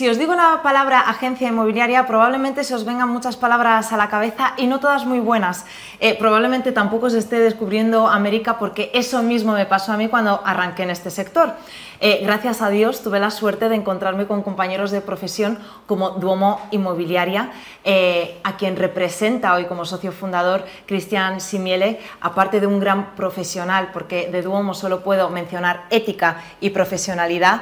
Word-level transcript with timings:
Si 0.00 0.08
os 0.08 0.16
digo 0.16 0.34
la 0.34 0.62
palabra 0.62 1.00
agencia 1.00 1.46
inmobiliaria, 1.46 2.06
probablemente 2.06 2.64
se 2.64 2.74
os 2.74 2.86
vengan 2.86 3.10
muchas 3.10 3.36
palabras 3.36 3.92
a 3.92 3.98
la 3.98 4.08
cabeza 4.08 4.54
y 4.56 4.66
no 4.66 4.80
todas 4.80 5.04
muy 5.04 5.20
buenas. 5.20 5.66
Eh, 6.00 6.16
probablemente 6.18 6.72
tampoco 6.72 7.10
se 7.10 7.18
esté 7.18 7.38
descubriendo 7.38 8.08
América 8.08 8.58
porque 8.58 8.90
eso 8.94 9.22
mismo 9.22 9.52
me 9.52 9.66
pasó 9.66 9.92
a 9.92 9.98
mí 9.98 10.08
cuando 10.08 10.40
arranqué 10.42 10.84
en 10.84 10.90
este 10.90 11.10
sector. 11.10 11.52
Eh, 12.00 12.20
gracias 12.22 12.62
a 12.62 12.70
Dios 12.70 13.02
tuve 13.02 13.20
la 13.20 13.30
suerte 13.30 13.68
de 13.68 13.74
encontrarme 13.74 14.26
con 14.26 14.42
compañeros 14.42 14.90
de 14.90 15.02
profesión 15.02 15.58
como 15.84 16.12
Duomo 16.12 16.66
Inmobiliaria, 16.70 17.50
eh, 17.84 18.40
a 18.42 18.56
quien 18.56 18.76
representa 18.76 19.52
hoy 19.52 19.66
como 19.66 19.84
socio 19.84 20.12
fundador 20.12 20.64
Cristian 20.86 21.42
Simiele, 21.42 22.00
aparte 22.22 22.58
de 22.58 22.66
un 22.66 22.80
gran 22.80 23.14
profesional, 23.14 23.90
porque 23.92 24.30
de 24.30 24.40
Duomo 24.40 24.72
solo 24.72 25.02
puedo 25.02 25.28
mencionar 25.28 25.84
ética 25.90 26.40
y 26.58 26.70
profesionalidad, 26.70 27.60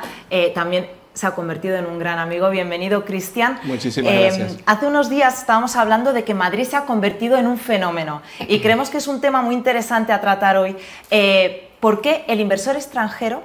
también 0.55 0.97
se 1.19 1.27
ha 1.27 1.32
convertido 1.32 1.77
en 1.77 1.87
un 1.87 1.98
gran 1.98 2.21
amigo. 2.21 2.48
Bienvenido, 2.48 3.05
Cristian. 3.05 3.59
Muchísimas 3.64 4.13
eh, 4.13 4.21
gracias. 4.21 4.57
Hace 4.67 4.86
unos 4.86 5.11
días 5.11 5.40
estábamos 5.40 5.75
hablando 5.75 6.13
de 6.13 6.22
que 6.22 6.32
Madrid 6.32 6.63
se 6.63 6.76
ha 6.76 6.85
convertido 6.86 7.36
en 7.36 7.49
un 7.49 7.59
fenómeno 7.59 8.22
y 8.46 8.61
creemos 8.63 8.89
que 8.89 8.99
es 8.99 9.09
un 9.09 9.21
tema 9.21 9.43
muy 9.43 9.57
interesante 9.57 10.12
a 10.12 10.21
tratar 10.21 10.57
hoy. 10.57 10.76
Eh, 11.11 11.71
¿Por 11.81 12.03
qué 12.03 12.25
el 12.29 12.39
inversor 12.39 12.76
extranjero 12.76 13.43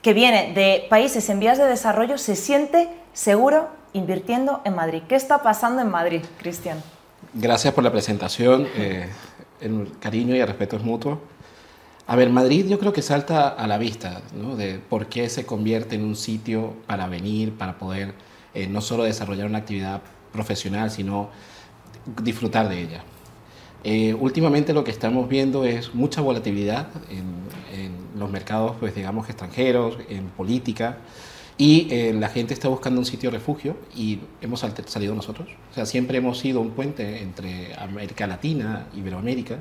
que 0.00 0.14
viene 0.14 0.54
de 0.54 0.86
países 0.88 1.28
en 1.28 1.40
vías 1.40 1.58
de 1.58 1.66
desarrollo 1.66 2.16
se 2.16 2.36
siente 2.36 2.88
seguro 3.12 3.68
invirtiendo 3.92 4.62
en 4.64 4.74
Madrid? 4.74 5.02
¿Qué 5.06 5.14
está 5.14 5.42
pasando 5.42 5.82
en 5.82 5.90
Madrid, 5.90 6.22
Cristian? 6.38 6.82
Gracias 7.34 7.74
por 7.74 7.84
la 7.84 7.92
presentación. 7.92 8.66
Eh, 8.76 9.10
el 9.60 9.92
cariño 10.00 10.34
y 10.34 10.40
el 10.40 10.46
respeto 10.46 10.76
es 10.76 10.82
mutuo. 10.82 11.20
A 12.06 12.16
ver, 12.16 12.28
Madrid 12.28 12.66
yo 12.68 12.78
creo 12.78 12.92
que 12.92 13.00
salta 13.00 13.48
a 13.48 13.66
la 13.66 13.78
vista, 13.78 14.20
¿no? 14.36 14.56
De 14.56 14.78
por 14.78 15.06
qué 15.06 15.30
se 15.30 15.46
convierte 15.46 15.94
en 15.94 16.04
un 16.04 16.16
sitio 16.16 16.74
para 16.86 17.06
venir, 17.06 17.54
para 17.54 17.78
poder 17.78 18.12
eh, 18.52 18.66
no 18.68 18.82
solo 18.82 19.04
desarrollar 19.04 19.46
una 19.46 19.58
actividad 19.58 20.02
profesional, 20.30 20.90
sino 20.90 21.30
disfrutar 22.22 22.68
de 22.68 22.82
ella. 22.82 23.04
Eh, 23.84 24.14
últimamente 24.14 24.74
lo 24.74 24.84
que 24.84 24.90
estamos 24.90 25.28
viendo 25.28 25.64
es 25.64 25.94
mucha 25.94 26.20
volatilidad 26.20 26.88
en, 27.10 27.44
los 28.16 28.30
mercados, 28.30 28.76
pues 28.78 28.94
digamos, 28.94 29.28
extranjeros, 29.28 29.98
en 30.08 30.26
política, 30.28 30.98
y 31.58 31.88
eh, 31.90 32.12
la 32.12 32.28
gente 32.28 32.54
está 32.54 32.68
buscando 32.68 33.00
un 33.00 33.04
sitio 33.04 33.28
de 33.30 33.38
refugio 33.38 33.76
y 33.96 34.20
hemos 34.40 34.60
salido 34.60 35.16
nosotros. 35.16 35.48
O 35.72 35.74
sea, 35.74 35.84
siempre 35.84 36.18
hemos 36.18 36.38
sido 36.38 36.60
un 36.60 36.70
puente 36.70 37.22
entre 37.22 37.74
América 37.74 38.28
Latina, 38.28 38.86
Iberoamérica, 38.94 39.58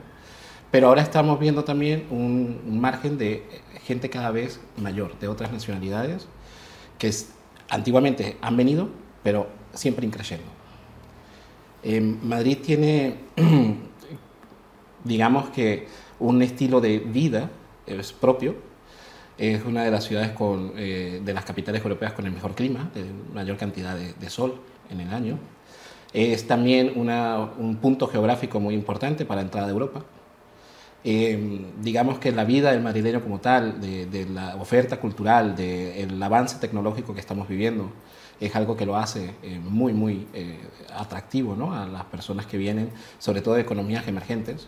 pero 0.74 0.88
ahora 0.88 1.04
estamos 1.04 1.40
viendo 1.40 1.64
también 1.64 2.08
un, 2.10 2.80
margen 2.82 3.20
de 3.20 3.44
gente 3.84 4.10
cada 4.10 4.32
vez 4.32 4.60
mayor, 4.76 5.20
de 5.20 5.28
otras 5.28 5.52
nacionalidades, 5.52 6.28
que 6.98 7.12
antiguamente 7.70 8.38
han 8.42 8.58
venido, 8.58 8.90
pero 9.22 9.50
siempre 9.72 10.04
increyendo. 10.08 10.48
Madrid 12.24 12.58
tiene, 12.66 13.18
digamos 15.04 15.52
que, 15.52 15.88
un 16.18 16.42
estilo 16.42 16.82
de 16.82 16.98
vida 16.98 17.52
es 17.86 18.12
propio. 18.12 18.56
Es 19.38 19.64
una 19.66 19.84
de 19.84 19.92
las 19.92 20.06
ciudades 20.06 20.32
con, 20.32 20.74
eh, 20.76 21.22
de 21.24 21.34
las 21.36 21.46
capitales 21.46 21.84
europeas 21.84 22.14
con 22.14 22.26
el 22.26 22.32
mejor 22.32 22.56
clima, 22.56 22.90
de 22.96 23.06
mayor 23.32 23.58
cantidad 23.58 23.96
de, 23.96 24.30
sol 24.32 24.56
en 24.90 25.02
el 25.02 25.14
año. 25.14 25.38
Es 26.14 26.48
también 26.48 26.94
un 26.96 27.78
punto 27.80 28.08
geográfico 28.08 28.60
muy 28.60 28.74
importante 28.74 29.24
para 29.24 29.42
la 29.42 29.46
entrada 29.46 29.68
de 29.68 29.74
Europa. 29.74 30.04
Eh, 31.06 31.66
digamos 31.82 32.18
que 32.20 32.32
la 32.32 32.46
vida 32.46 32.72
del 32.72 32.82
madrileño 32.82 33.22
como 33.22 33.40
tal, 33.40 33.82
de, 33.82 34.26
la 34.32 34.56
oferta 34.56 34.98
cultural, 35.00 35.56
del 35.56 36.22
avance 36.22 36.58
tecnológico 36.60 37.14
que 37.14 37.20
estamos 37.20 37.48
viviendo, 37.48 37.92
es 38.40 38.56
algo 38.56 38.76
que 38.78 38.86
lo 38.86 38.96
hace 38.96 39.36
eh, 39.44 39.60
muy, 39.60 39.94
muy 39.94 40.28
eh, 40.34 40.60
atractivo 40.96 41.56
¿no? 41.56 41.76
a 41.76 41.86
las 41.86 42.06
personas 42.06 42.46
que 42.46 42.58
vienen, 42.58 42.90
sobre 43.20 43.42
todo 43.42 43.56
de 43.56 43.62
economías 43.62 44.08
emergentes. 44.08 44.68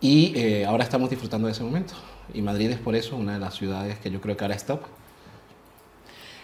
Y 0.00 0.64
ahora 0.64 0.84
estamos 0.84 1.08
disfrutando 1.08 1.46
de 1.46 1.52
ese 1.52 1.62
momento. 1.62 1.94
Y 2.34 2.42
Madrid 2.42 2.70
es 2.70 2.78
por 2.78 2.94
eso 2.94 3.16
una 3.16 3.34
de 3.34 3.38
las 3.38 3.54
ciudades 3.54 3.98
que 3.98 4.10
yo 4.10 4.20
creo 4.20 4.36
que 4.36 4.44
ahora 4.44 4.54
está. 4.54 4.78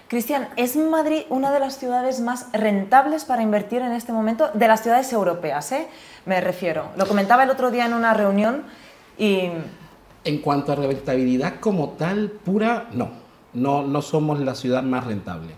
Cristian, 0.09 0.49
¿es 0.57 0.77
Madrid 0.77 1.23
una 1.29 1.53
de 1.53 1.61
las 1.61 1.79
ciudades 1.79 2.21
más 2.21 2.47
rentables 2.53 3.25
para 3.25 3.43
invertir 3.43 3.83
en 3.83 3.93
este 3.93 4.13
momento? 4.13 4.51
De 4.55 4.67
las 4.67 4.83
ciudades 4.83 5.13
europeas, 5.13 5.71
¿eh? 5.73 5.89
me 6.25 6.41
refiero. 6.41 6.87
Lo 6.97 7.07
comentaba 7.07 7.43
el 7.43 7.51
otro 7.51 7.71
día 7.71 7.85
en 7.85 7.93
una 7.93 8.15
reunión 8.15 8.65
en 9.21 10.39
cuanto 10.39 10.73
a 10.73 10.77
rentabilidad 10.77 11.61
como 11.61 11.91
tal, 11.91 12.31
pura, 12.31 12.89
no. 12.93 13.09
No, 13.53 13.83
no 13.83 14.01
somos 14.01 14.39
la 14.41 14.55
ciudad 14.55 14.83
más 14.83 15.07
rentable. 15.07 15.55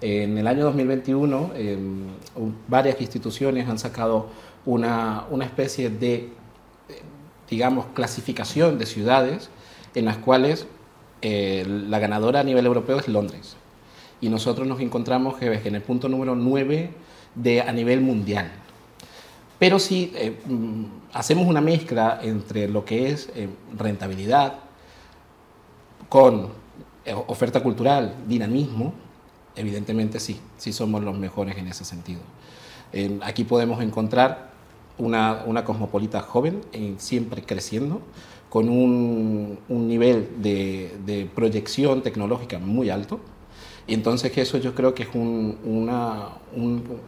En 0.00 0.36
el 0.38 0.46
año 0.46 0.64
2021, 0.64 1.52
em, 1.54 2.06
varias 2.68 3.00
instituciones 3.00 3.68
han 3.68 3.78
sacado 3.78 4.28
una, 4.66 5.26
especie 5.42 5.90
de, 5.90 6.30
digamos, 7.48 7.86
clasificación 7.94 8.78
de 8.78 8.86
ciudades 8.86 9.50
en 9.94 10.06
las 10.06 10.16
cuales 10.18 10.66
eh, 11.22 11.64
la 11.66 11.98
ganadora 11.98 12.40
a 12.40 12.44
nivel 12.44 12.66
europeo 12.66 12.98
es 12.98 13.08
Londres. 13.08 13.56
Y 14.20 14.28
nosotros 14.28 14.66
nos 14.66 14.80
encontramos 14.80 15.40
en 15.40 15.74
el 15.74 15.82
punto 15.82 16.08
número 16.08 16.34
9 16.34 16.90
de, 17.34 17.60
a 17.60 17.72
nivel 17.72 18.00
mundial. 18.00 18.50
Pero 19.64 19.78
si 19.78 20.12
eh, 20.14 20.36
mm, 20.44 20.84
hacemos 21.14 21.46
una 21.46 21.62
mezcla 21.62 22.20
entre 22.22 22.68
lo 22.68 22.84
que 22.84 23.08
es 23.08 23.30
eh, 23.34 23.48
rentabilidad 23.78 24.56
con 26.10 26.50
eh, 27.06 27.14
oferta 27.28 27.62
cultural, 27.62 28.14
dinamismo, 28.28 28.92
evidentemente 29.56 30.20
sí, 30.20 30.38
sí 30.58 30.70
somos 30.70 31.02
los 31.02 31.16
mejores 31.16 31.56
en 31.56 31.68
ese 31.68 31.86
sentido. 31.86 32.20
aquí 33.22 33.44
podemos 33.44 33.82
encontrar 33.82 34.50
una, 34.98 35.64
cosmopolita 35.64 36.20
joven, 36.20 36.60
siempre 36.98 37.40
creciendo, 37.40 38.02
con 38.50 38.68
un, 38.68 39.58
nivel 39.70 40.42
de, 40.42 41.30
proyección 41.34 42.02
tecnológica 42.02 42.58
muy 42.58 42.90
alto. 42.90 43.18
Y 43.86 43.94
entonces 43.94 44.30
eso 44.36 44.58
yo 44.58 44.74
creo 44.74 44.94
que 44.94 45.04
es 45.04 45.14
un, 45.14 45.56
un 45.64 47.00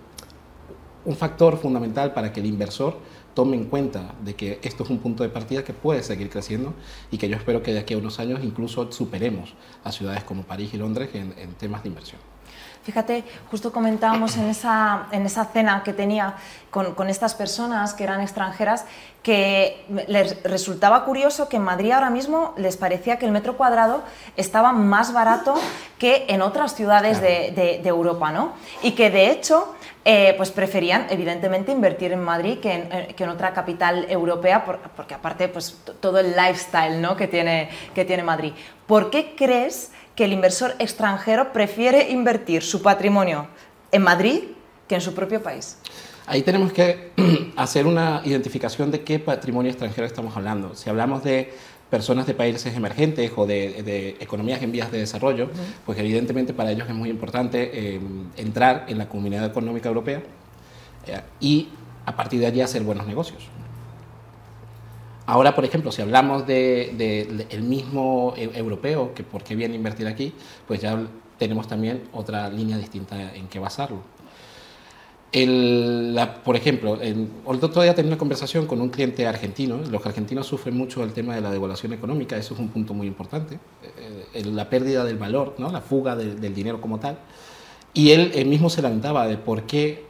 factor 1.15 1.59
fundamental 1.59 2.13
para 2.13 2.33
que 2.33 2.41
el 2.41 2.47
inversor 2.47 2.99
tome 3.35 3.57
en 3.57 3.67
cuenta 3.67 4.15
de 4.25 4.35
que 4.35 4.59
esto 4.63 4.83
es 4.83 4.91
un 4.91 4.99
punto 4.99 5.23
de 5.23 5.29
partida 5.29 5.63
que 5.63 5.75
puede 5.75 6.03
seguir 6.03 6.31
creciendo 6.31 6.73
y 7.11 7.19
que 7.19 7.29
yo 7.29 7.37
espero 7.37 7.63
que 7.63 7.73
de 7.73 7.81
aquí 7.81 7.93
a 7.93 7.99
unos 7.99 8.19
años 8.19 8.41
incluso 8.43 8.91
superemos 8.91 9.55
a 9.85 9.93
ciudades 9.93 10.25
como 10.25 10.43
París 10.43 10.71
y 10.73 10.79
Londres 10.79 11.11
en, 11.13 11.35
temas 11.59 11.83
de 11.83 11.91
inversión. 11.91 12.21
Fíjate, 12.87 13.25
justo 13.51 13.73
comentábamos 13.73 14.37
en 14.37 14.49
esa, 14.49 15.09
en 15.11 15.27
esa 15.27 15.47
cena 15.47 15.83
que 15.83 15.93
tenía 15.93 16.35
con, 16.71 16.95
con, 16.95 17.11
estas 17.11 17.35
personas 17.35 17.95
que 17.95 18.05
eran 18.05 18.21
extranjeras 18.21 18.85
que 19.25 19.85
les 20.07 20.41
resultaba 20.45 21.05
curioso 21.05 21.49
que 21.49 21.57
en 21.57 21.65
Madrid 21.65 21.91
ahora 21.91 22.11
mismo 22.11 22.55
les 22.57 22.77
parecía 22.77 23.19
que 23.19 23.27
el 23.27 23.33
metro 23.33 23.57
cuadrado 23.57 24.05
estaba 24.37 24.71
más 24.71 25.13
barato 25.13 25.57
que 25.99 26.27
en 26.29 26.43
otras 26.43 26.77
ciudades 26.77 27.21
de, 27.21 27.51
de, 27.57 27.81
de 27.83 27.89
Europa, 27.89 28.31
¿no? 28.31 28.53
Y 28.85 28.93
que 28.93 29.11
de 29.11 29.33
hecho 29.33 29.75
eh, 30.05 30.35
pues 30.37 30.53
preferían 30.53 31.09
evidentemente 31.11 31.73
invertir 31.73 32.13
en 32.13 32.23
Madrid 32.23 32.61
que 32.61 32.73
en, 32.73 32.93
eh, 32.93 33.15
que 33.17 33.25
en 33.25 33.31
otra 33.31 33.53
capital 33.53 34.07
europea, 34.09 34.65
porque 34.65 35.15
aparte 35.15 35.49
pues 35.49 35.77
todo 35.99 36.21
el 36.21 36.37
lifestyle 36.37 37.03
¿no? 37.03 37.17
que, 37.17 37.27
tiene, 37.27 37.69
que 37.93 38.05
tiene 38.05 38.23
Madrid. 38.23 38.53
¿Por 38.87 39.11
qué 39.11 39.35
crees 39.37 39.91
que 40.17 40.25
el 40.25 40.33
inversor 40.33 40.75
extranjero 40.79 41.53
prefiere 41.53 42.11
invertir 42.11 42.63
su 42.63 42.83
patrimonio 42.83 43.47
en 43.93 44.03
Madrid 44.03 44.41
que 44.89 44.95
en 44.95 45.01
su 45.01 45.15
propio 45.15 45.43
país? 45.43 45.79
Ahí 46.27 46.43
tenemos 46.43 46.73
que 46.73 47.13
hacer 47.57 47.87
una 47.87 48.23
identificación 48.25 48.91
de 48.91 49.03
qué 49.03 49.19
patrimonio 49.19 49.71
extranjero 49.71 50.07
estamos 50.07 50.37
hablando. 50.37 50.75
Si 50.75 50.91
hablamos 50.91 51.23
de 51.23 51.53
personas 51.91 52.27
de 52.27 52.35
países 52.35 52.75
emergentes 52.75 53.31
o 53.37 53.47
de, 53.47 54.17
economías 54.19 54.61
en 54.63 54.73
vías 54.73 54.91
de 54.91 54.99
desarrollo, 54.99 55.51
pues 55.85 55.99
evidentemente 55.99 56.53
para 56.53 56.73
ellos 56.73 56.89
es 56.89 56.95
muy 56.95 57.11
importante 57.11 57.71
eh, 57.73 58.01
entrar 58.37 58.87
en 58.89 58.99
la 58.99 59.09
comunidad 59.09 59.45
económica 59.45 59.89
europea 59.89 60.23
eh, 61.07 61.21
y 61.41 61.69
a 62.05 62.17
partir 62.17 62.41
de 62.41 62.47
allí 62.47 62.61
hacer 62.61 62.83
buenos 62.83 63.07
negocios. 63.07 63.49
Ahora, 65.27 65.55
por 65.55 65.65
ejemplo, 65.65 65.91
si 65.91 66.03
hablamos 66.03 66.47
del 66.47 66.97
de, 66.97 67.47
el 67.51 67.63
mismo 67.63 68.35
e, 68.37 68.51
europeo, 68.55 69.13
que 69.15 69.25
por 69.25 69.43
qué 69.43 69.57
viene 69.57 69.75
a 69.75 69.77
invertir 69.77 70.07
aquí, 70.07 70.33
pues 70.67 70.81
ya 70.81 70.99
tenemos 71.39 71.67
también 71.67 72.05
otra 72.13 72.49
línea 72.49 72.79
distinta 72.79 73.35
en 73.35 73.49
qué 73.49 73.59
basarlo. 73.59 74.01
El, 75.33 76.19
por 76.45 76.57
ejemplo, 76.57 77.01
el, 77.03 77.29
otro 77.45 77.83
día 77.83 77.95
tenía 77.95 78.11
una 78.11 78.19
conversación 78.19 78.67
con 78.67 78.81
un 78.81 78.89
cliente 78.89 79.27
argentino. 79.27 79.79
Los 79.91 80.07
argentinos 80.07 80.47
sufren 80.47 80.77
mucho 80.77 81.03
el 81.03 81.13
tema 81.13 81.35
de 81.35 81.41
la 81.41 81.51
devaluación 81.51 81.93
económica, 81.93 82.37
eso 82.37 82.55
es 82.55 82.61
un 82.61 82.69
punto 82.69 82.95
muy 82.95 83.07
importante. 83.07 83.59
Eh, 84.33 84.45
la 84.45 84.71
pérdida 84.71 85.05
del 85.05 85.19
valor, 85.19 85.55
¿no? 85.59 85.71
la 85.71 85.81
fuga 85.81 86.17
del 86.17 86.55
dinero 86.55 86.81
como 86.81 87.01
tal. 87.01 87.19
Y 87.93 88.11
él, 88.11 88.47
mismo 88.47 88.69
se 88.69 88.83
lamentaba 88.83 89.27
de 89.27 89.39
por 89.39 89.63
qué, 89.63 90.05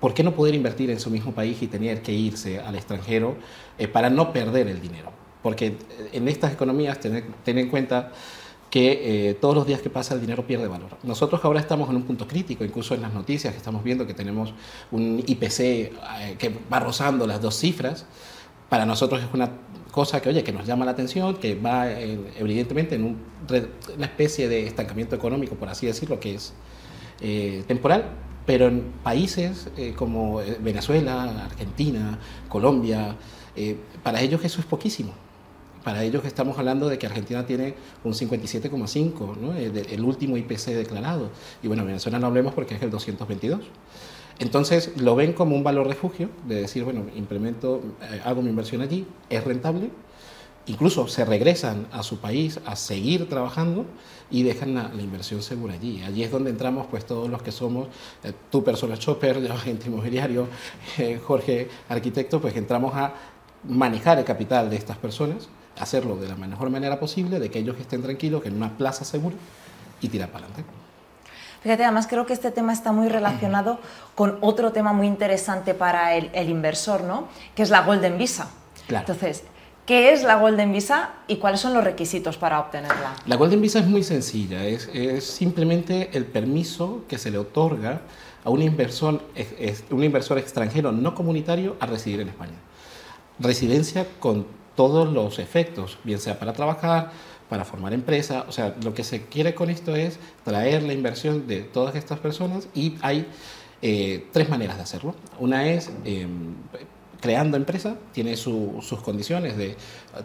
por 0.00 0.14
qué 0.14 0.24
no 0.24 0.34
poder 0.34 0.54
invertir 0.54 0.90
en 0.90 0.98
su 0.98 1.10
mismo 1.10 1.32
país 1.32 1.60
y 1.62 1.66
tener 1.66 2.02
que 2.02 2.12
irse 2.12 2.58
al 2.58 2.74
extranjero 2.74 3.36
eh, 3.78 3.86
para 3.86 4.10
no 4.10 4.32
perder 4.32 4.66
el 4.68 4.80
dinero. 4.80 5.12
Porque 5.42 5.76
en 6.12 6.28
estas 6.28 6.52
economías, 6.52 6.98
tener, 7.00 7.24
en 7.44 7.68
cuenta 7.68 8.12
que 8.70 9.30
eh, 9.30 9.34
todos 9.34 9.54
los 9.54 9.66
días 9.66 9.80
que 9.80 9.90
pasa 9.90 10.14
el 10.14 10.20
dinero 10.20 10.46
pierde 10.46 10.68
valor. 10.68 10.90
Nosotros 11.02 11.40
ahora 11.44 11.60
estamos 11.60 11.90
en 11.90 11.96
un 11.96 12.02
punto 12.02 12.26
crítico, 12.26 12.64
incluso 12.64 12.94
en 12.94 13.02
las 13.02 13.12
noticias 13.12 13.52
que 13.52 13.58
estamos 13.58 13.82
viendo 13.82 14.06
que 14.06 14.14
tenemos 14.14 14.54
un 14.90 15.22
IPC 15.26 15.60
eh, 15.60 15.92
que 16.38 16.54
va 16.72 16.80
rozando 16.80 17.26
las 17.26 17.40
dos 17.40 17.56
cifras. 17.56 18.06
Para 18.68 18.86
nosotros 18.86 19.20
es 19.22 19.28
una 19.34 19.50
cosa 19.90 20.22
que, 20.22 20.28
oye, 20.28 20.44
que 20.44 20.52
nos 20.52 20.66
llama 20.66 20.84
la 20.84 20.92
atención, 20.92 21.36
que 21.36 21.56
va 21.56 21.90
evidentemente 21.90 22.94
en 22.94 23.16
una 23.96 24.06
especie 24.06 24.48
de 24.48 24.66
estancamiento 24.66 25.16
económico, 25.16 25.56
por 25.56 25.68
así 25.68 25.86
decirlo, 25.86 26.20
que 26.20 26.36
es 26.36 26.54
eh, 27.20 27.64
temporal, 27.66 28.04
pero 28.50 28.66
en 28.66 28.82
países 29.04 29.68
como 29.94 30.40
Venezuela, 30.58 31.44
Argentina, 31.44 32.18
Colombia, 32.48 33.14
para 34.02 34.20
ellos 34.20 34.44
eso 34.44 34.58
es 34.58 34.66
poquísimo. 34.66 35.12
Para 35.84 36.02
ellos 36.02 36.24
estamos 36.24 36.58
hablando 36.58 36.88
de 36.88 36.98
que 36.98 37.06
Argentina 37.06 37.46
tiene 37.46 37.74
un 38.02 38.12
57,5, 38.12 39.36
¿no? 39.36 39.54
Eh, 39.54 39.86
el 39.90 40.04
último 40.04 40.36
IPC 40.36 40.72
declarado. 40.74 41.30
Y 41.62 41.68
bueno, 41.68 41.84
Venezuela 41.84 42.18
no 42.18 42.26
hablemos 42.26 42.52
porque 42.52 42.74
es 42.74 42.82
el 42.82 42.90
222. 42.90 43.60
Entonces 44.40 44.92
lo 45.00 45.14
ven 45.14 45.32
como 45.32 45.54
un 45.54 45.62
valor 45.62 45.86
refugio, 45.86 46.28
de 46.46 46.62
decir, 46.62 46.82
bueno, 46.82 47.04
implemento, 47.14 47.80
eh, 48.02 48.20
hago 48.24 48.42
mi 48.42 48.50
inversión 48.50 48.82
allí, 48.82 49.06
es 49.28 49.44
rentable, 49.44 49.90
incluso 50.66 51.08
se 51.08 51.24
regresan 51.24 51.86
a 51.92 52.02
su 52.02 52.18
país 52.18 52.60
a 52.66 52.76
seguir 52.76 53.28
trabajando 53.28 53.86
y 54.30 54.42
dejan 54.42 54.74
la, 54.74 54.90
inversión 55.00 55.42
segura 55.42 55.74
allí. 55.74 56.02
Allí 56.02 56.22
es 56.22 56.30
donde 56.30 56.50
entramos 56.50 56.86
pues 56.90 57.04
todos 57.04 57.28
los 57.28 57.42
que 57.42 57.52
somos, 57.52 57.88
eh, 58.24 58.32
tú 58.50 58.62
persona 58.62 58.96
chopper, 58.96 59.42
yo 59.46 59.52
agente 59.52 59.88
inmobiliario, 59.88 60.46
Jorge 61.26 61.68
arquitecto, 61.88 62.40
pues 62.40 62.56
entramos 62.56 62.94
a 62.94 63.12
manejar 63.64 64.18
el 64.18 64.24
capital 64.24 64.70
de 64.70 64.76
estas 64.76 64.96
personas 64.96 65.48
hacerlo 65.80 66.16
de 66.16 66.28
la 66.28 66.36
mejor 66.36 66.70
manera 66.70 67.00
posible, 67.00 67.38
de 67.38 67.50
que 67.50 67.58
ellos 67.58 67.76
estén 67.78 68.02
tranquilos, 68.02 68.42
que 68.42 68.48
en 68.48 68.56
una 68.56 68.76
plaza 68.76 69.04
segura 69.04 69.36
y 70.00 70.08
tirar 70.08 70.28
para 70.28 70.46
adelante. 70.46 70.70
Fíjate, 71.62 71.84
además 71.84 72.06
creo 72.06 72.24
que 72.24 72.32
este 72.32 72.50
tema 72.50 72.72
está 72.72 72.92
muy 72.92 73.08
relacionado 73.08 73.78
con 74.14 74.38
otro 74.40 74.72
tema 74.72 74.92
muy 74.92 75.06
interesante 75.06 75.74
para 75.74 76.14
el, 76.14 76.48
inversor, 76.48 77.02
¿no? 77.02 77.28
Que 77.54 77.62
es 77.62 77.70
la 77.70 77.82
Golden 77.82 78.16
Visa. 78.16 78.48
Claro. 78.86 79.04
Entonces, 79.06 79.44
¿qué 79.90 80.12
es 80.12 80.22
la 80.22 80.36
Golden 80.36 80.72
Visa 80.72 81.14
y 81.26 81.38
cuáles 81.38 81.58
son 81.58 81.74
los 81.74 81.82
requisitos 81.82 82.36
para 82.36 82.60
obtenerla? 82.60 83.16
La 83.26 83.34
Golden 83.34 83.60
Visa 83.60 83.80
es 83.80 83.88
muy 83.88 84.04
sencilla, 84.04 84.64
es, 84.64 84.88
es 84.94 85.24
simplemente 85.24 86.10
el 86.12 86.26
permiso 86.26 87.02
que 87.08 87.18
se 87.18 87.28
le 87.28 87.38
otorga 87.38 88.02
a 88.44 88.50
un 88.50 88.62
inversor, 88.62 89.20
un 89.90 90.04
inversor 90.04 90.38
extranjero 90.38 90.92
no 90.92 91.12
comunitario 91.12 91.76
a 91.80 91.86
residir 91.86 92.20
en 92.20 92.28
España. 92.28 92.54
Residencia 93.40 94.06
con 94.20 94.46
todos 94.76 95.12
los 95.12 95.40
efectos, 95.40 95.98
bien 96.04 96.20
sea 96.20 96.38
para 96.38 96.52
trabajar, 96.52 97.10
para 97.48 97.64
formar 97.64 97.92
empresa, 97.92 98.44
o 98.46 98.52
sea, 98.52 98.76
lo 98.84 98.94
que 98.94 99.02
se 99.02 99.24
quiere 99.24 99.56
con 99.56 99.70
esto 99.70 99.96
es 99.96 100.20
traer 100.44 100.84
la 100.84 100.92
inversión 100.92 101.48
de 101.48 101.62
todas 101.62 101.96
estas 101.96 102.20
personas 102.20 102.68
y 102.76 102.94
hay 103.02 103.26
eh, 103.82 104.28
tres 104.32 104.48
maneras 104.48 104.76
de 104.76 104.84
hacerlo. 104.84 105.16
Una 105.40 105.66
es 105.66 105.90
em, 106.04 106.54
creando 107.20 107.56
empresa, 107.56 107.96
tiene 108.12 108.36
sus 108.36 109.00
condiciones 109.04 109.56
de 109.56 109.76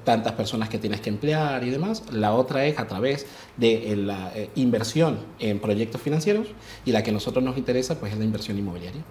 tantas 0.04 0.34
personas 0.34 0.70
que 0.70 0.80
tienes 0.80 1.02
que 1.02 1.10
emplear 1.10 1.64
y 1.64 1.70
demás. 1.70 2.04
La 2.12 2.34
otra 2.34 2.66
es 2.66 2.80
a 2.80 2.88
través 2.88 3.26
de 3.58 3.92
eh, 3.92 3.96
la 3.96 4.32
eh, 4.36 4.50
inversión 4.56 5.20
en 5.40 5.60
proyectos 5.60 6.02
financieros 6.02 6.48
y 6.86 6.92
la 6.92 7.04
que 7.04 7.12
a 7.12 7.14
nosotros 7.14 7.44
nos 7.44 7.58
interesa 7.58 8.00
pues 8.00 8.14
es 8.14 8.18
la 8.18 8.26
inversión 8.26 8.58
inmobiliaria. 8.58 9.02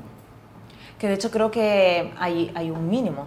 Que 0.99 1.09
de 1.09 1.15
hecho 1.15 1.31
creo 1.31 1.51
que 1.51 2.13
hay, 2.19 2.51
hay 2.55 2.71
un 2.71 2.89
mínimo 2.89 3.27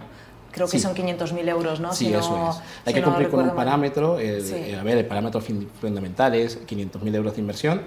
creo 0.50 0.68
que 0.68 0.78
son 0.78 0.94
500.000 0.94 1.48
euros, 1.48 1.78
¿no? 1.78 1.92
Sí, 1.92 2.12
eso 2.12 2.50
es. 2.50 2.56
Hay 2.86 2.94
que 2.94 3.02
cumplir 3.02 3.28
con 3.28 3.44
un 3.44 3.54
parámetro, 3.54 4.18
eh, 4.18 4.76
a 4.78 4.82
ver, 4.82 4.98
el 4.98 5.06
parámetro 5.06 5.40
fundamental 5.40 6.34
es 6.34 6.66
500.000 6.66 7.14
euros 7.14 7.34
de 7.34 7.40
inversión, 7.40 7.82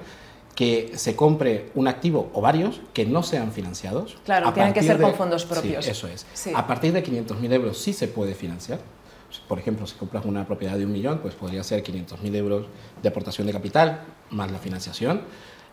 que 0.62 0.92
se 0.94 1.16
compre 1.16 1.72
un 1.74 1.88
activo 1.88 2.30
o 2.36 2.40
varios 2.40 2.82
que 2.94 3.04
no 3.04 3.24
sean 3.24 3.52
financiados. 3.52 4.18
Claro, 4.24 4.54
tienen 4.54 4.74
que 4.74 4.84
ser 4.84 5.02
con 5.02 5.16
fondos 5.16 5.44
propios. 5.44 5.84
Sí, 5.84 5.90
eso 5.90 6.08
es. 6.08 6.24
A 6.54 6.68
partir 6.68 6.94
de 6.94 7.04
500.000 7.04 7.52
euros 7.52 7.80
sí 7.80 7.94
se 7.94 8.08
puede 8.08 8.36
financiar. 8.36 8.80
Por 9.48 9.58
ejemplo, 9.58 9.88
si 9.88 9.96
compras 9.96 10.24
una 10.24 10.46
propiedad 10.46 10.78
de 10.78 10.86
un 10.86 10.92
millón, 10.92 11.18
pues 11.18 11.34
podría 11.34 11.64
ser 11.64 11.84
500.000 11.84 12.36
euros 12.36 12.68
de 13.02 13.10
aportación 13.10 13.48
de 13.48 13.54
capital 13.54 14.04
más 14.30 14.52
la 14.52 14.60
financiación. 14.60 15.22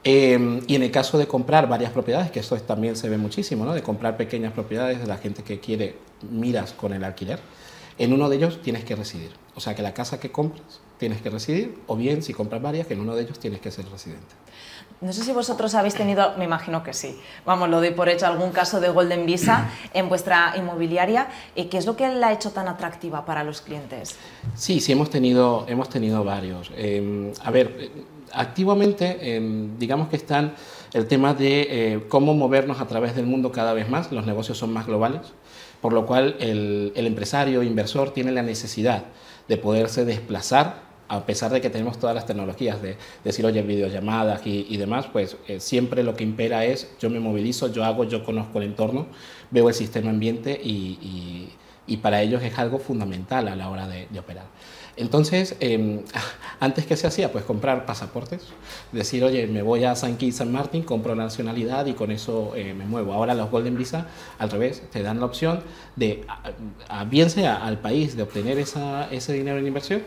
Em, 0.04 0.62
y 0.66 0.76
en 0.76 0.82
el 0.82 0.90
caso 0.90 1.18
de 1.18 1.26
comprar 1.26 1.68
varias 1.68 1.92
propiedades, 1.92 2.30
que 2.30 2.40
esto 2.40 2.56
también 2.56 2.96
se 2.96 3.10
ve 3.10 3.18
muchísimo, 3.18 3.66
¿no? 3.66 3.74
de 3.74 3.82
comprar 3.82 4.16
pequeñas 4.16 4.54
propiedades 4.54 5.00
de 5.00 5.06
la 5.06 5.18
gente 5.18 5.42
que 5.42 5.60
quiere 5.60 5.96
miras 6.30 6.72
con 6.72 6.94
el 6.94 7.04
alquiler, 7.04 7.40
en 7.98 8.14
uno 8.14 8.30
de 8.30 8.36
ellos 8.36 8.62
tienes 8.62 8.84
que 8.84 8.96
residir. 8.96 9.32
O 9.54 9.60
sea 9.60 9.74
que 9.74 9.82
la 9.82 9.92
casa 9.92 10.18
que 10.18 10.32
compras 10.32 10.80
tienes 10.98 11.22
que 11.22 11.30
residir, 11.30 11.78
o 11.86 11.96
bien 11.96 12.22
si 12.22 12.34
compras 12.34 12.60
varias, 12.60 12.86
que 12.86 12.94
en 12.94 13.00
uno 13.00 13.14
de 13.14 13.22
ellos 13.22 13.38
tienes 13.38 13.60
que 13.60 13.70
ser 13.70 13.88
residente. 13.88 14.34
No 15.00 15.12
sé 15.12 15.22
si 15.22 15.32
vosotros 15.32 15.74
habéis 15.76 15.94
tenido, 15.94 16.34
me 16.36 16.44
imagino 16.44 16.82
que 16.82 16.92
sí, 16.92 17.16
vamos, 17.46 17.68
lo 17.68 17.78
doy 17.78 17.92
por 17.92 18.08
hecho, 18.08 18.26
algún 18.26 18.50
caso 18.50 18.80
de 18.80 18.88
Golden 18.88 19.26
Visa 19.26 19.70
en 19.94 20.08
vuestra 20.08 20.54
inmobiliaria. 20.56 21.28
¿Qué 21.54 21.78
es 21.78 21.86
lo 21.86 21.96
que 21.96 22.08
la 22.08 22.28
ha 22.28 22.32
hecho 22.32 22.50
tan 22.50 22.66
atractiva 22.66 23.24
para 23.24 23.44
los 23.44 23.60
clientes? 23.60 24.16
Sí, 24.56 24.80
sí, 24.80 24.92
hemos 24.92 25.08
tenido, 25.08 25.64
hemos 25.68 25.88
tenido 25.88 26.24
varios. 26.24 26.72
Em, 26.76 27.32
a 27.44 27.50
ver, 27.52 27.90
activamente, 28.32 29.36
em, 29.36 29.78
digamos 29.78 30.08
que 30.08 30.16
están 30.16 30.54
el 30.92 31.06
tema 31.06 31.34
de 31.34 31.66
eh, 31.70 32.06
cómo 32.08 32.34
movernos 32.34 32.80
a 32.80 32.86
través 32.86 33.14
del 33.14 33.26
mundo 33.26 33.52
cada 33.52 33.72
vez 33.74 33.88
más, 33.88 34.10
los 34.10 34.26
negocios 34.26 34.58
son 34.58 34.72
más 34.72 34.86
globales, 34.86 35.20
por 35.80 35.92
lo 35.92 36.06
cual 36.06 36.36
el, 36.40 36.92
empresario, 36.94 37.62
inversor, 37.62 38.12
tiene 38.12 38.32
la 38.32 38.42
necesidad 38.42 39.04
de 39.46 39.56
poderse 39.56 40.04
desplazar 40.04 40.87
a 41.08 41.24
pesar 41.24 41.50
de 41.50 41.60
que 41.60 41.70
tenemos 41.70 41.98
todas 41.98 42.14
las 42.14 42.26
tecnologías 42.26 42.80
de, 42.82 42.96
decir, 43.24 43.44
oye, 43.46 43.62
videollamadas 43.62 44.42
y, 44.44 44.76
demás, 44.76 45.06
pues 45.12 45.36
eh, 45.46 45.60
siempre 45.60 46.02
lo 46.02 46.14
que 46.14 46.24
impera 46.24 46.64
es 46.64 46.88
yo 47.00 47.10
me 47.10 47.20
movilizo, 47.20 47.68
yo 47.68 47.84
hago, 47.84 48.04
yo 48.04 48.24
conozco 48.24 48.58
el 48.58 48.64
entorno, 48.64 49.06
veo 49.50 49.68
el 49.68 49.74
sistema 49.74 50.10
ambiente 50.10 50.58
y, 50.62 51.48
para 52.02 52.20
ellos 52.22 52.42
es 52.42 52.58
algo 52.58 52.78
fundamental 52.78 53.48
a 53.48 53.56
la 53.56 53.70
hora 53.70 53.88
de 53.88 54.18
operar. 54.18 54.44
Entonces, 54.98 55.56
em, 55.60 56.00
antes 56.60 56.84
que 56.84 56.96
se 56.96 57.06
hacía, 57.06 57.30
pues 57.30 57.44
comprar 57.44 57.86
pasaportes, 57.86 58.42
decir, 58.90 59.22
oye, 59.22 59.46
me 59.46 59.62
voy 59.62 59.84
a 59.84 59.94
San 59.94 60.16
Kitts 60.16 60.36
San 60.36 60.50
Martin, 60.50 60.82
compro 60.82 61.14
nacionalidad 61.14 61.86
y 61.86 61.92
con 61.92 62.10
eso 62.10 62.52
eh, 62.56 62.74
me 62.74 62.84
muevo. 62.84 63.12
Ahora 63.12 63.34
los 63.34 63.48
Golden 63.50 63.78
Visa, 63.78 64.08
al 64.38 64.50
revés, 64.50 64.82
te 64.90 65.02
dan 65.02 65.20
la 65.20 65.26
opción 65.26 65.60
de, 65.94 66.24
bien 67.08 67.30
sea 67.30 67.64
al 67.64 67.78
país, 67.78 68.16
de 68.16 68.24
obtener 68.24 68.58
ese 68.58 69.32
dinero 69.32 69.58
en 69.58 69.68
inversión 69.68 70.02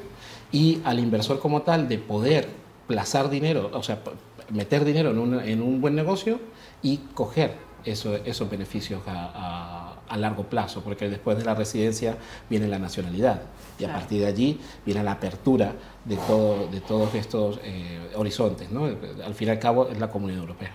y 0.51 0.81
al 0.83 0.99
inversor 0.99 1.39
como 1.39 1.61
tal 1.61 1.87
de 1.87 1.97
poder 1.97 2.47
plazar 2.87 3.29
dinero, 3.29 3.69
o 3.73 3.83
sea, 3.83 4.01
meter 4.49 4.83
dinero 4.83 5.11
en 5.11 5.61
un, 5.61 5.81
buen 5.81 5.95
negocio 5.95 6.39
y 6.81 6.97
coger 7.13 7.55
esos 7.85 8.49
beneficios 8.49 9.01
a 9.07 9.91
a 10.11 10.17
largo 10.17 10.43
plazo, 10.43 10.81
porque 10.81 11.09
después 11.09 11.37
de 11.37 11.45
la 11.45 11.55
residencia 11.55 12.17
viene 12.49 12.67
la 12.67 12.77
nacionalidad 12.77 13.43
y 13.79 13.85
a 13.85 13.93
partir 13.93 14.19
de 14.19 14.27
allí 14.27 14.59
viene 14.85 15.03
la 15.03 15.13
apertura 15.13 15.73
de, 16.03 16.17
todo, 16.17 16.67
de 16.67 16.81
todos 16.81 17.15
estos 17.15 17.59
eh, 17.63 18.11
horizontes. 18.15 18.69
¿no? 18.71 18.85
Al 18.85 19.33
fin 19.33 19.47
y 19.47 19.51
al 19.51 19.59
cabo 19.59 19.87
es 19.87 19.97
la 19.97 20.09
Comunidad 20.09 20.41
Europea. 20.41 20.71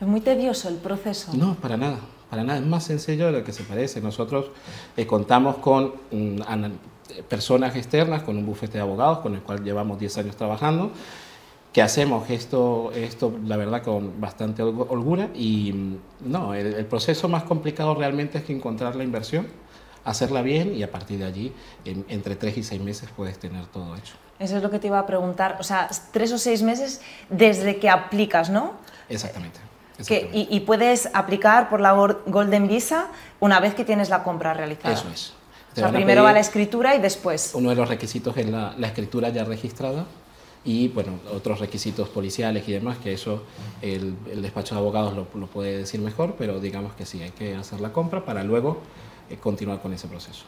¿Es 0.00 0.06
muy 0.06 0.20
tedioso 0.20 0.68
el 0.68 0.76
proceso? 0.76 1.32
No, 1.34 1.56
para 1.56 1.76
nada, 1.76 1.98
para 2.30 2.44
nada, 2.44 2.60
es 2.60 2.64
más 2.64 2.84
sencillo 2.84 3.26
de 3.26 3.32
lo 3.32 3.44
que 3.44 3.52
se 3.52 3.64
parece. 3.64 4.00
Nosotros 4.00 4.46
eh, 4.96 5.04
contamos 5.04 5.56
con 5.56 5.92
mm, 6.12 6.42
personas 7.28 7.76
externas, 7.76 8.22
con 8.22 8.36
un 8.36 8.46
bufete 8.46 8.78
de 8.78 8.82
abogados 8.82 9.18
con 9.18 9.34
el 9.34 9.42
cual 9.42 9.62
llevamos 9.62 9.98
10 9.98 10.18
años 10.18 10.36
trabajando 10.36 10.92
que 11.76 11.82
hacemos 11.82 12.30
esto, 12.30 12.90
esto, 12.94 13.34
la 13.44 13.58
verdad, 13.58 13.82
con 13.82 14.18
bastante 14.18 14.62
holgura 14.62 15.28
y 15.34 15.74
mm, 15.74 15.98
no, 16.20 16.54
el, 16.54 16.86
proceso 16.86 17.28
más 17.28 17.42
complicado 17.42 17.94
realmente 17.94 18.38
es 18.38 18.44
que 18.44 18.54
encontrar 18.54 18.96
la 18.96 19.04
inversión, 19.04 19.46
hacerla 20.02 20.40
bien 20.40 20.74
y 20.74 20.82
a 20.82 20.90
partir 20.90 21.18
de 21.18 21.26
allí, 21.26 21.52
entre 21.84 22.34
tres 22.34 22.56
y 22.56 22.62
seis 22.62 22.80
meses 22.80 23.10
puedes 23.14 23.38
tener 23.38 23.66
todo 23.66 23.94
hecho. 23.94 24.14
Eso 24.38 24.56
es 24.56 24.62
lo 24.62 24.70
que 24.70 24.78
te 24.78 24.86
iba 24.86 24.98
a 24.98 25.04
preguntar, 25.04 25.58
o 25.60 25.62
sea, 25.62 25.90
tres 26.12 26.32
o 26.32 26.38
seis 26.38 26.62
meses 26.62 27.02
desde 27.28 27.76
que 27.78 27.90
aplicas, 27.90 28.48
¿no? 28.48 28.72
Exactamente. 29.10 29.60
y, 30.32 30.60
puedes 30.60 31.10
aplicar 31.12 31.68
por 31.68 31.82
la 31.82 31.92
Golden 31.92 32.68
Visa 32.68 33.08
una 33.38 33.60
vez 33.60 33.74
que 33.74 33.84
tienes 33.84 34.08
la 34.08 34.22
compra 34.22 34.54
realizada. 34.54 34.94
Eso 34.94 35.10
es. 35.10 35.34
O 35.76 35.80
sea, 35.80 35.92
primero 35.92 36.22
va 36.22 36.32
la 36.32 36.40
escritura 36.40 36.94
y 36.94 37.00
después. 37.00 37.52
Uno 37.54 37.70
de 37.70 37.76
los 37.76 37.88
requisitos 37.88 38.36
es 38.36 38.48
la, 38.48 38.74
la 38.78 38.86
escritura 38.86 39.28
ya 39.28 39.44
registrada 39.44 40.06
y 40.66 40.88
bueno, 40.88 41.12
otros 41.32 41.60
requisitos 41.60 42.08
policiales 42.08 42.68
y 42.68 42.72
demás, 42.72 42.98
que 42.98 43.12
eso 43.12 43.44
el, 43.80 44.16
despacho 44.42 44.74
de 44.74 44.80
abogados 44.80 45.14
lo, 45.14 45.46
puede 45.46 45.78
decir 45.78 46.00
mejor, 46.00 46.34
pero 46.36 46.58
digamos 46.58 46.92
que 46.94 47.06
sí, 47.06 47.22
hay 47.22 47.30
que 47.30 47.54
hacer 47.54 47.80
la 47.80 47.92
compra 47.92 48.24
para 48.24 48.42
luego 48.42 48.78
eh, 49.30 49.36
continuar 49.36 49.80
con 49.80 49.92
ese 49.92 50.08
proceso. 50.08 50.44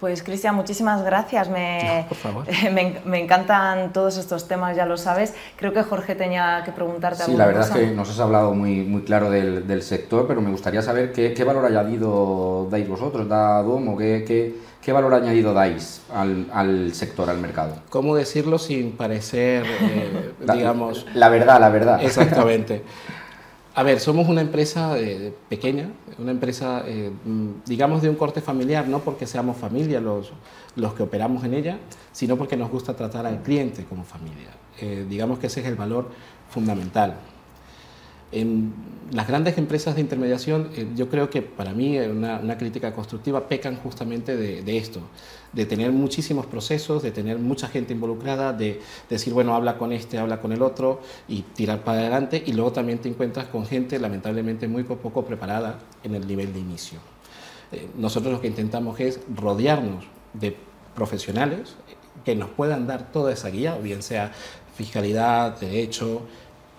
Pues 0.00 0.22
Cristian, 0.22 0.54
muchísimas 0.54 1.04
gracias. 1.04 1.50
Me, 1.50 2.06
por 2.08 2.16
favor. 2.16 2.46
Me, 3.04 3.20
encantan 3.20 3.92
todos 3.92 4.16
estos 4.16 4.48
temas, 4.48 4.74
ya 4.74 4.86
lo 4.86 4.96
sabes. 4.96 5.34
Creo 5.56 5.74
que 5.74 5.82
Jorge 5.82 6.14
tenía 6.14 6.62
que 6.64 6.72
preguntarte 6.72 7.24
Sí, 7.24 7.36
la 7.36 7.46
verdad 7.46 7.68
es 7.68 7.70
que 7.70 7.86
nos 7.94 8.08
has 8.10 8.18
hablado 8.18 8.54
muy, 8.54 8.82
muy 8.82 9.02
claro 9.02 9.30
del, 9.30 9.82
sector, 9.82 10.26
pero 10.26 10.40
me 10.40 10.50
gustaría 10.50 10.82
saber 10.82 11.12
qué, 11.12 11.32
qué 11.32 11.44
valor 11.44 11.64
añadido 11.64 12.68
dais 12.70 12.86
vosotros, 12.88 13.28
da 13.28 13.62
Domo, 13.62 13.96
qué, 13.96 14.24
qué, 14.26 14.54
qué 14.82 14.92
valor 14.92 15.14
añadido 15.14 15.54
dais 15.54 16.02
al, 16.14 16.46
al, 16.52 16.92
sector, 16.94 17.28
al 17.30 17.38
mercado. 17.38 17.76
¿Cómo 17.88 18.14
decirlo 18.14 18.58
sin 18.58 18.92
parecer, 18.92 19.64
eh, 19.66 20.32
digamos... 20.54 21.06
La 21.14 21.28
verdad, 21.28 21.60
la 21.60 21.70
verdad. 21.70 22.02
Exactamente. 22.02 22.82
A 23.72 23.84
ver, 23.84 24.00
somos 24.00 24.28
una 24.28 24.40
empresa 24.40 24.98
eh, 24.98 25.32
pequeña, 25.48 25.90
una 26.18 26.32
empresa, 26.32 26.82
eh, 26.86 27.12
mm, 27.24 27.62
digamos, 27.66 28.02
de 28.02 28.10
un 28.10 28.16
corte 28.16 28.40
familiar, 28.40 28.88
no 28.88 28.98
porque 28.98 29.26
seamos 29.26 29.56
familia 29.56 30.00
los, 30.00 30.32
los 30.74 30.94
que 30.94 31.04
operamos 31.04 31.44
en 31.44 31.54
ella, 31.54 31.78
sino 32.10 32.36
porque 32.36 32.56
nos 32.56 32.68
gusta 32.68 32.94
tratar 32.94 33.26
al 33.26 33.42
cliente 33.42 33.84
como 33.84 34.02
familia. 34.02 34.48
Eh, 34.80 35.06
digamos 35.08 35.38
que 35.38 35.46
ese 35.46 35.60
es 35.60 35.66
el 35.66 35.76
valor 35.76 36.08
fundamental. 36.48 37.16
En 38.32 38.72
las 39.12 39.26
grandes 39.26 39.58
empresas 39.58 39.96
de 39.96 40.00
intermediación, 40.02 40.70
eh, 40.76 40.86
yo 40.94 41.08
creo 41.08 41.30
que 41.30 41.42
para 41.42 41.72
mí 41.72 41.98
una, 41.98 42.38
una 42.38 42.56
crítica 42.56 42.92
constructiva 42.92 43.48
pecan 43.48 43.76
justamente 43.76 44.36
de, 44.36 44.62
de, 44.62 44.78
esto, 44.78 45.00
de 45.52 45.66
tener 45.66 45.90
muchísimos 45.90 46.46
procesos, 46.46 47.02
de 47.02 47.10
tener 47.10 47.38
mucha 47.38 47.66
gente 47.66 47.92
involucrada, 47.92 48.52
de 48.52 48.80
decir, 49.08 49.32
bueno, 49.32 49.54
habla 49.54 49.78
con 49.78 49.92
este, 49.92 50.18
habla 50.18 50.40
con 50.40 50.52
el 50.52 50.62
otro 50.62 51.00
y 51.28 51.42
tirar 51.42 51.82
para 51.82 52.00
adelante 52.00 52.42
y 52.44 52.52
luego 52.52 52.72
también 52.72 52.98
te 52.98 53.08
encuentras 53.08 53.46
con 53.46 53.66
gente 53.66 53.98
lamentablemente 53.98 54.68
muy 54.68 54.84
poco 54.84 55.24
preparada 55.24 55.78
en 56.04 56.14
el 56.14 56.26
nivel 56.26 56.52
de 56.52 56.60
inicio. 56.60 57.00
Eh, 57.72 57.88
nosotros 57.96 58.32
lo 58.32 58.40
que 58.40 58.48
intentamos 58.48 59.00
es 59.00 59.20
rodearnos 59.34 60.04
de 60.34 60.56
profesionales 60.94 61.74
que 62.24 62.36
nos 62.36 62.50
puedan 62.50 62.86
dar 62.86 63.10
toda 63.12 63.32
esa 63.32 63.48
guía, 63.48 63.76
bien 63.76 64.02
sea 64.02 64.32
fiscalidad, 64.74 65.58
derecho, 65.58 66.22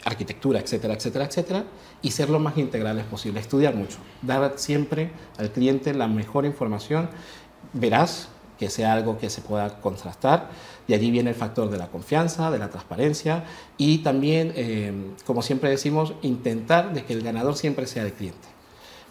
arquitectura, 0.06 0.60
etcétera, 0.60 0.94
etcétera, 0.94 1.26
etcétera, 1.26 1.64
y 2.02 2.12
ser 2.12 2.30
lo 2.30 2.40
más 2.40 2.58
integrales 2.58 3.06
posible, 3.06 3.40
estudiar 3.40 3.76
mucho, 3.76 3.98
dar 4.22 4.54
siempre 4.58 5.12
al 5.38 5.52
cliente 5.52 5.94
la 5.94 6.08
mejor 6.08 6.46
información, 6.46 7.10
verás 7.74 8.30
que 8.58 8.70
sea 8.70 8.94
algo 8.94 9.18
que 9.18 9.30
se 9.30 9.42
pueda 9.42 9.82
contrastar, 9.82 10.50
y 10.88 10.94
allí 10.94 11.10
viene 11.10 11.32
el 11.32 11.36
factor 11.36 11.70
de 11.70 11.78
la 11.78 11.88
confianza, 11.88 12.52
de 12.52 12.60
la 12.60 12.70
transparencia, 12.70 13.44
y 13.78 14.00
también, 14.00 14.54
eh, 14.56 14.94
como 15.26 15.42
siempre 15.42 15.70
decimos, 15.70 16.14
intentar 16.22 16.94
de 16.94 17.04
que 17.04 17.14
el 17.14 17.24
ganador 17.24 17.56
siempre 17.56 17.88
sea 17.88 18.04
el 18.04 18.14
cliente. 18.14 18.48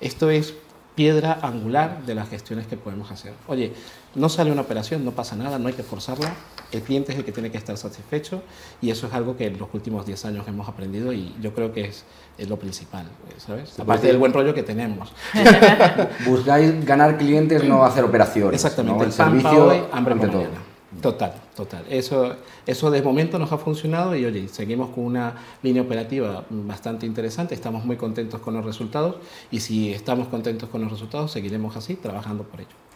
Esto 0.00 0.30
es 0.30 0.54
piedra 0.94 1.38
angular 1.42 2.04
de 2.04 2.14
las 2.14 2.28
gestiones 2.28 2.66
que 2.66 2.76
podemos 2.76 3.10
hacer. 3.10 3.32
Oye, 3.48 3.72
no 4.14 4.28
sale 4.28 4.50
una 4.50 4.62
operación, 4.62 5.04
no 5.04 5.12
pasa 5.12 5.36
nada, 5.36 5.58
no 5.58 5.68
hay 5.68 5.74
que 5.74 5.82
forzarla, 5.82 6.34
el 6.72 6.82
cliente 6.82 7.12
es 7.12 7.18
el 7.18 7.24
que 7.24 7.32
tiene 7.32 7.50
que 7.50 7.58
estar 7.58 7.76
satisfecho 7.76 8.42
y 8.80 8.90
eso 8.90 9.06
es 9.06 9.12
algo 9.12 9.36
que 9.36 9.46
en 9.46 9.58
los 9.58 9.68
últimos 9.72 10.06
10 10.06 10.24
años 10.26 10.48
hemos 10.48 10.68
aprendido 10.68 11.12
y 11.12 11.34
yo 11.40 11.54
creo 11.54 11.72
que 11.72 11.86
es, 11.86 12.04
es 12.38 12.48
lo 12.48 12.58
principal, 12.58 13.06
¿sabes? 13.38 13.78
Aparte 13.78 14.06
del 14.06 14.18
buen 14.18 14.32
rollo 14.32 14.54
que 14.54 14.62
tenemos. 14.62 15.12
Buscáis 16.26 16.84
ganar 16.84 17.18
clientes, 17.18 17.64
no 17.64 17.84
hacer 17.84 18.04
operaciones. 18.04 18.54
Exactamente, 18.54 19.04
el 19.04 19.12
servicio, 19.12 19.66
hoy, 19.66 19.82
hambre 19.92 20.14
todo. 20.16 20.70
Total, 21.00 21.32
total. 21.54 21.84
Eso, 21.88 22.34
eso 22.66 22.90
de 22.90 23.00
momento 23.00 23.38
nos 23.38 23.52
ha 23.52 23.58
funcionado 23.58 24.16
y 24.16 24.24
oye, 24.24 24.48
seguimos 24.48 24.90
con 24.90 25.04
una 25.04 25.34
línea 25.62 25.82
operativa 25.82 26.44
bastante 26.50 27.06
interesante, 27.06 27.54
estamos 27.54 27.84
muy 27.84 27.96
contentos 27.96 28.40
con 28.40 28.54
los 28.54 28.64
resultados 28.64 29.16
y 29.52 29.60
si 29.60 29.92
estamos 29.92 30.26
contentos 30.26 30.68
con 30.68 30.82
los 30.82 30.90
resultados 30.90 31.30
seguiremos 31.30 31.76
así 31.76 31.94
trabajando 31.94 32.42
por 32.42 32.60
ello. 32.60 32.89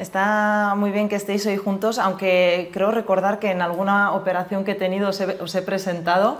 Está 0.00 0.76
muy 0.78 0.92
bien 0.92 1.10
que 1.10 1.16
estéis 1.16 1.44
hoy 1.44 1.58
juntos, 1.58 1.98
aunque 1.98 2.70
creo 2.72 2.90
recordar 2.90 3.38
que 3.38 3.50
en 3.50 3.60
alguna 3.60 4.12
operación 4.12 4.64
que 4.64 4.70
he 4.70 4.74
tenido 4.74 5.10
os 5.10 5.54
he, 5.54 5.60
presentado, 5.60 6.38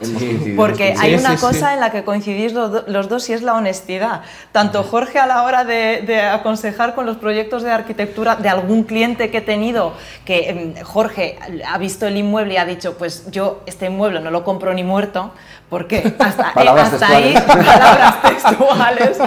porque 0.56 0.94
hay 0.98 1.14
una 1.14 1.36
cosa 1.36 1.74
en 1.74 1.80
la 1.80 1.90
que 1.90 2.02
coincidís 2.02 2.54
los, 2.54 3.08
dos 3.10 3.28
y 3.28 3.34
es 3.34 3.42
la 3.42 3.52
honestidad. 3.52 4.22
Tanto 4.52 4.82
Jorge 4.82 5.18
a 5.18 5.26
la 5.26 5.42
hora 5.42 5.64
de, 5.64 6.22
aconsejar 6.22 6.94
con 6.94 7.04
los 7.04 7.18
proyectos 7.18 7.62
de 7.62 7.70
arquitectura 7.70 8.34
de 8.34 8.48
algún 8.48 8.84
cliente 8.84 9.30
que 9.30 9.38
he 9.38 9.42
tenido, 9.42 9.92
que 10.24 10.48
em, 10.48 10.74
Jorge 10.82 11.38
ha 11.68 11.76
visto 11.76 12.06
el 12.06 12.16
inmueble 12.16 12.54
y 12.54 12.56
ha 12.56 12.64
dicho, 12.64 12.96
pues 12.96 13.30
yo 13.30 13.60
este 13.66 13.86
inmueble 13.86 14.20
no 14.20 14.30
lo 14.30 14.42
compro 14.42 14.72
ni 14.72 14.84
muerto, 14.84 15.32
porque 15.68 15.98
hasta, 16.18 16.48
ahí, 16.48 17.34
palabras 17.34 18.22
textuales, 18.22 19.18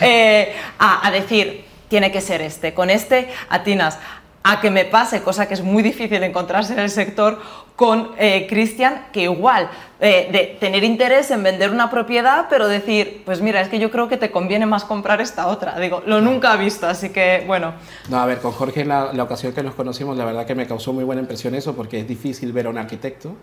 eh, 0.00 0.54
a 0.78 1.10
decir, 1.10 1.71
tiene 1.92 2.10
que 2.10 2.22
ser 2.22 2.40
este. 2.40 2.72
Con 2.72 2.88
este 2.88 3.28
atinas 3.50 3.98
a 4.44 4.62
que 4.62 4.70
me 4.70 4.86
pase, 4.86 5.20
cosa 5.20 5.46
que 5.46 5.52
es 5.52 5.60
muy 5.60 5.82
difícil 5.82 6.22
encontrarse 6.22 6.72
en 6.72 6.78
el 6.78 6.88
sector, 6.88 7.38
con 7.76 8.12
eh, 8.16 8.46
Cristian, 8.48 9.08
que 9.12 9.24
igual, 9.24 9.68
eh, 10.00 10.30
de 10.32 10.56
tener 10.58 10.84
interés 10.84 11.30
en 11.30 11.42
vender 11.42 11.70
una 11.70 11.90
propiedad, 11.90 12.46
pero 12.48 12.66
decir, 12.66 13.20
pues 13.26 13.42
mira, 13.42 13.60
es 13.60 13.68
que 13.68 13.78
yo 13.78 13.90
creo 13.90 14.08
que 14.08 14.16
te 14.16 14.30
conviene 14.30 14.64
más 14.64 14.84
comprar 14.84 15.20
esta 15.20 15.48
otra. 15.48 15.78
Digo, 15.78 16.02
lo 16.06 16.22
nunca 16.22 16.54
he 16.54 16.56
visto, 16.56 16.86
así 16.86 17.10
que 17.10 17.44
bueno. 17.46 17.74
No, 18.08 18.20
a 18.20 18.24
ver, 18.24 18.38
con 18.38 18.52
Jorge 18.52 18.80
en 18.80 18.88
la, 18.88 19.10
ocasión 19.22 19.52
que 19.52 19.62
nos 19.62 19.74
conocimos, 19.74 20.16
la 20.16 20.24
verdad 20.24 20.46
que 20.46 20.54
me 20.54 20.66
causó 20.66 20.94
muy 20.94 21.04
buena 21.04 21.20
impresión 21.20 21.54
eso, 21.54 21.76
porque 21.76 22.00
es 22.00 22.08
difícil 22.08 22.54
ver 22.54 22.68
a 22.68 22.70
un 22.70 22.78
arquitecto 22.78 23.36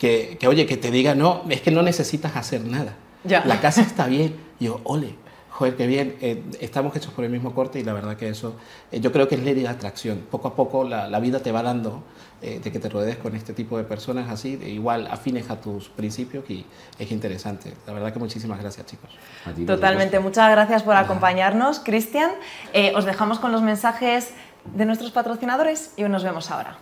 que, 0.00 0.36
que 0.40 0.48
oye, 0.48 0.66
que 0.66 0.76
te 0.76 0.90
diga, 0.90 1.14
no, 1.14 1.44
es 1.48 1.60
que 1.60 1.70
no 1.70 1.80
necesitas 1.82 2.34
hacer 2.34 2.64
nada. 2.64 2.96
Ya. 3.22 3.44
La 3.46 3.60
casa 3.60 3.82
está 3.82 4.08
bien. 4.08 4.34
Y 4.58 4.64
yo, 4.64 4.80
ole, 4.82 5.14
joder, 5.54 5.76
qué 5.76 5.86
bien, 5.86 6.16
eh, 6.20 6.42
estamos 6.60 6.96
hechos 6.96 7.12
por 7.12 7.24
el 7.24 7.30
mismo 7.30 7.54
corte 7.54 7.78
y 7.78 7.84
la 7.84 7.92
verdad 7.92 8.16
que 8.16 8.28
eso, 8.28 8.56
eh, 8.90 8.98
yo 8.98 9.12
creo 9.12 9.28
que 9.28 9.36
es 9.36 9.42
ley 9.42 9.54
de 9.54 9.68
atracción. 9.68 10.26
Poco 10.28 10.48
a 10.48 10.56
poco 10.56 10.82
la, 10.82 11.20
vida 11.20 11.38
te 11.38 11.52
va 11.52 11.62
dando 11.62 12.02
eh, 12.42 12.60
de 12.62 12.72
que 12.72 12.80
te 12.80 12.88
rodees 12.88 13.18
con 13.18 13.36
este 13.36 13.52
tipo 13.52 13.78
de 13.78 13.84
personas 13.84 14.28
así, 14.28 14.54
igual 14.66 15.06
afines 15.06 15.50
a 15.50 15.60
tus 15.60 15.88
principios 15.90 16.50
y 16.50 16.66
es 16.98 17.10
interesante. 17.12 17.72
La 17.86 17.92
verdad 17.92 18.12
que 18.12 18.18
muchísimas 18.18 18.60
gracias, 18.60 18.86
chicos. 18.86 19.10
Totalmente, 19.64 20.18
muchas 20.18 20.50
gracias 20.50 20.82
por 20.82 20.96
acompañarnos, 20.96 21.78
Cristian. 21.78 22.32
os 22.96 23.04
dejamos 23.04 23.38
con 23.38 23.52
los 23.52 23.62
mensajes 23.62 24.30
de 24.64 24.86
nuestros 24.86 25.12
patrocinadores 25.12 25.92
y 25.96 26.02
nos 26.02 26.24
vemos 26.24 26.50
ahora. 26.50 26.78